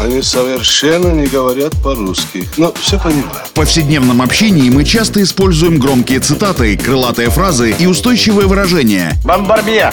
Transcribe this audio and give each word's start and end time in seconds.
Они 0.00 0.22
совершенно 0.22 1.08
не 1.08 1.26
говорят 1.26 1.74
по-русски. 1.82 2.48
Но 2.56 2.72
все 2.80 2.98
понимаю. 2.98 3.44
В 3.44 3.50
повседневном 3.50 4.22
общении 4.22 4.70
мы 4.70 4.84
часто 4.84 5.22
используем 5.22 5.78
громкие 5.78 6.20
цитаты, 6.20 6.74
крылатые 6.78 7.28
фразы 7.28 7.74
и 7.78 7.84
устойчивые 7.84 8.48
выражения. 8.48 9.12
Бомбарбье! 9.26 9.92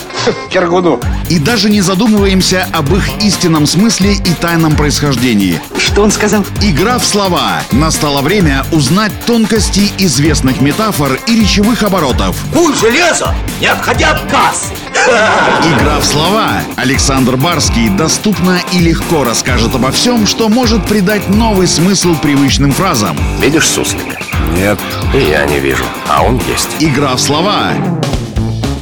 Киргуду! 0.50 1.02
И 1.30 1.40
даже 1.40 1.70
не 1.70 1.82
задумываемся 1.82 2.68
об 2.72 2.96
их 2.96 3.22
истинном 3.22 3.68
смысле 3.68 4.14
и 4.14 4.34
тайном 4.40 4.78
происхождении. 4.78 5.60
Что 5.78 6.04
он 6.04 6.12
сказал? 6.12 6.46
Игра 6.62 7.00
в 7.00 7.06
слова. 7.06 7.62
Настало 7.74 8.22
время 8.22 8.66
узнать 8.72 9.12
тонкости 9.26 9.92
известных 9.98 10.62
метафор 10.62 11.20
и 11.28 11.38
речевых 11.38 11.84
оборотов. 11.84 12.38
Куль 12.54 12.74
железо, 12.76 13.36
не 13.60 13.68
отходя 13.68 14.12
от 14.12 14.32
кассы. 14.32 14.72
Игра 15.64 16.00
в 16.00 16.06
слова. 16.06 16.62
Александр 16.76 17.38
Барский 17.38 17.90
доступно 17.90 18.60
и 18.72 18.80
легко 18.80 19.24
расскажет 19.24 19.76
обо 19.76 19.92
всем, 19.92 20.26
что 20.26 20.50
может 20.50 20.86
придать 20.86 21.30
новый 21.30 21.68
смысл 21.68 22.16
привычным 22.16 22.72
фразам. 22.72 23.18
Видишь 23.42 23.68
суслика? 23.68 24.18
Нет. 24.56 24.80
И 25.14 25.30
я 25.30 25.46
не 25.46 25.60
вижу. 25.60 25.84
А 26.10 26.24
он 26.24 26.42
есть. 26.50 26.70
Игра 26.80 27.16
в 27.16 27.22
слова. 27.22 27.74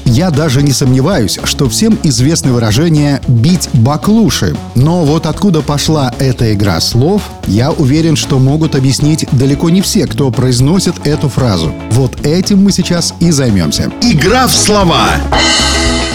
Я 0.06 0.30
даже 0.30 0.62
не 0.62 0.72
сомневаюсь, 0.72 1.40
что 1.44 1.68
всем 1.68 2.00
известно 2.04 2.54
выражение 2.54 3.22
«бить 3.28 3.68
баклуши». 3.74 4.56
Но 4.74 5.04
вот 5.04 5.26
откуда 5.26 5.62
пошла 5.62 6.14
эта 6.20 6.54
игра 6.54 6.80
слов, 6.80 7.22
я 7.48 7.72
уверен, 7.72 8.16
что 8.16 8.40
могут 8.40 8.76
объяснить 8.76 9.28
далеко 9.34 9.70
не 9.70 9.82
все, 9.82 10.08
кто 10.08 10.32
произносит 10.32 11.06
эту 11.06 11.28
фразу. 11.28 11.74
Вот 11.92 12.26
этим 12.26 12.64
мы 12.64 12.72
сейчас 12.72 13.14
и 13.20 13.32
займемся. 13.32 13.92
Игра 14.02 14.48
в 14.48 14.56
слова. 14.56 15.10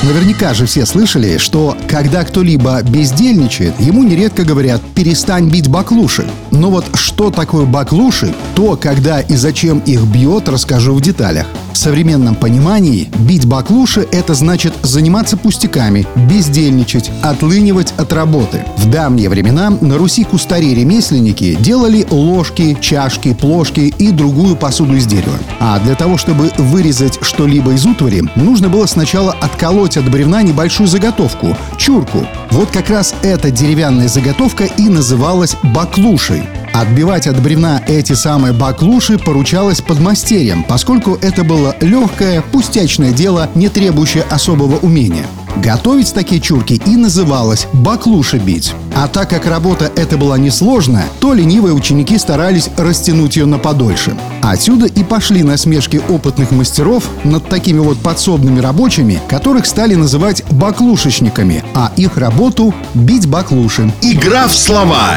Наверняка 0.03 0.55
же 0.55 0.65
все 0.65 0.87
слышали, 0.87 1.37
что 1.37 1.77
когда 1.87 2.25
кто-либо 2.25 2.83
бездельничает, 2.83 3.79
ему 3.79 4.03
нередко 4.03 4.45
говорят 4.45 4.81
«перестань 4.95 5.51
бить 5.51 5.69
баклуши». 5.69 6.27
Но 6.51 6.71
вот 6.71 6.87
что 6.95 7.31
такое 7.31 7.67
баклуши, 7.67 8.35
то, 8.55 8.77
когда 8.77 9.21
и 9.21 9.37
зачем 9.37 9.81
их 9.81 10.05
бьет, 10.05 10.49
расскажу 10.49 10.95
в 10.95 11.03
деталях. 11.03 11.47
В 11.73 11.77
современном 11.77 12.35
понимании 12.35 13.09
бить 13.21 13.47
баклуши– 13.47 14.07
это 14.13 14.35
значит 14.35 14.75
заниматься 14.83 15.37
пустяками, 15.37 16.07
бездельничать, 16.29 17.11
отлынивать 17.23 17.95
от 17.97 18.13
работы. 18.13 18.65
В 18.77 18.91
давние 18.91 19.29
времена 19.29 19.71
на 19.81 19.97
Руси 19.97 20.25
кустари-ремесленники 20.25 21.57
делали 21.61 22.07
ложки, 22.11 22.77
чашки, 22.81 23.35
плошки 23.35 23.95
и 23.99 24.11
другую 24.11 24.57
посуду 24.57 24.97
из 24.97 25.07
дерева. 25.07 25.39
А 25.61 25.79
для 25.79 25.95
того, 25.95 26.19
чтобы 26.19 26.51
вырезать 26.59 27.19
что-либо 27.23 27.73
из 27.73 27.87
утвари, 27.87 28.25
нужно 28.35 28.69
было 28.69 28.87
сначала 28.87 29.33
отколоть 29.41 29.97
от 29.97 30.11
бревна 30.11 30.43
небольшую 30.43 30.89
заготовку– 30.89 31.57
чурку. 31.79 32.27
Вот 32.51 32.71
как 32.71 32.91
раз 32.91 33.15
эта 33.23 33.51
деревянная 33.51 34.09
заготовка 34.09 34.65
и 34.65 34.89
называлась 34.89 35.57
баклушей. 35.63 36.43
Отбивать 36.73 37.27
от 37.27 37.41
бревна 37.43 37.83
эти 37.89 38.13
самые 38.13 38.53
баклуши 38.53 39.19
поручалось 39.19 39.81
подмастерьям, 39.81 40.63
поскольку 40.63 41.19
это 41.21 41.43
было 41.43 41.75
легкое, 41.81 42.43
пустячное 42.43 43.13
дело, 43.13 43.51
не 43.55 43.69
требующее 43.69 44.23
особого 44.31 44.77
умения. 44.79 45.27
Готовить 45.57 46.15
такие 46.15 46.41
чурки 46.41 46.81
и 46.87 46.97
называлось 46.97 47.67
баклуши 47.73 48.39
бить. 48.39 48.73
А 48.95 49.09
так 49.09 49.31
как 49.31 49.47
работа 49.47 49.91
эта 49.97 50.17
была 50.17 50.39
несложная, 50.39 51.07
то 51.21 51.33
ленивые 51.33 51.75
ученики 51.75 52.19
старались 52.19 52.71
растянуть 52.77 53.37
ее 53.37 53.47
на 53.47 53.59
подольше. 53.59 54.17
Отсюда 54.43 54.87
и 54.87 55.05
пошли 55.05 55.43
насмешки 55.43 56.01
опытных 56.09 56.51
мастеров 56.51 57.05
над 57.25 57.49
такими 57.49 57.79
вот 57.79 57.99
подсобными 57.99 58.61
рабочими, 58.61 59.21
которых 59.29 59.67
стали 59.67 59.95
называть 59.95 60.45
баклушечниками, 60.51 61.65
а 61.75 61.93
их 61.97 62.17
работу— 62.17 62.75
бить 62.95 63.27
баклуши. 63.27 63.93
Игра 64.03 64.49
в 64.49 64.55
слова. 64.55 65.17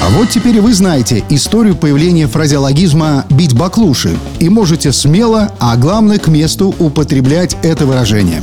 А 0.00 0.10
вот 0.10 0.30
теперь 0.30 0.60
вы 0.60 0.72
знаете 0.72 1.24
историю 1.28 1.76
появления 1.76 2.28
фразеологизма 2.28 3.26
«бить 3.30 3.54
баклуши» 3.54 4.16
и 4.38 4.48
можете 4.48 4.92
смело, 4.92 5.52
а 5.58 5.76
главное 5.76 6.18
к 6.18 6.28
месту 6.28 6.74
употреблять 6.78 7.56
это 7.62 7.84
выражение. 7.84 8.42